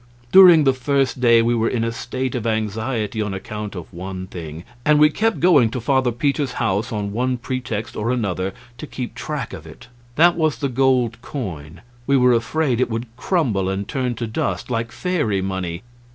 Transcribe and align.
During 0.31 0.63
the 0.63 0.73
first 0.73 1.19
day 1.21 1.43
we 1.43 1.53
were 1.53 1.69
in 1.69 1.83
a 1.83 1.91
state 1.91 2.33
of 2.33 2.47
anxiety 2.47 3.21
on 3.21 3.35
account 3.35 3.75
of 3.75 3.93
one 3.93 4.25
thing, 4.25 4.63
and 4.83 4.97
we 4.97 5.11
kept 5.11 5.39
going 5.39 5.69
to 5.69 5.79
Father 5.79 6.11
Peter's 6.11 6.53
house 6.53 6.91
on 6.91 7.11
one 7.11 7.37
pretext 7.37 7.95
or 7.95 8.09
another 8.09 8.51
to 8.79 8.87
keep 8.87 9.13
track 9.13 9.53
of 9.53 9.67
it. 9.67 9.89
That 10.15 10.35
was 10.35 10.57
the 10.57 10.69
gold 10.69 11.21
coin; 11.21 11.81
we 12.07 12.17
were 12.17 12.33
afraid 12.33 12.81
it 12.81 12.89
would 12.89 13.15
crumble 13.15 13.69
and 13.69 13.87
turn 13.87 14.15
to 14.15 14.25
dust, 14.25 14.71
like 14.71 14.91
fairy 14.91 15.39
money. 15.39 15.83